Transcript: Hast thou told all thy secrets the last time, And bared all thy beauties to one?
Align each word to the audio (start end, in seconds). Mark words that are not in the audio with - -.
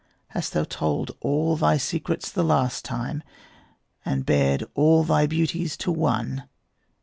Hast 0.29 0.53
thou 0.53 0.63
told 0.63 1.11
all 1.21 1.55
thy 1.55 1.77
secrets 1.77 2.31
the 2.31 2.41
last 2.43 2.83
time, 2.83 3.21
And 4.03 4.25
bared 4.25 4.63
all 4.73 5.03
thy 5.03 5.27
beauties 5.27 5.77
to 5.77 5.91
one? 5.91 6.45